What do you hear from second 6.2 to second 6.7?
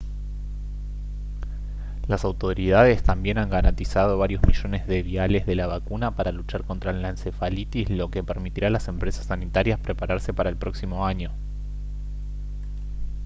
luchar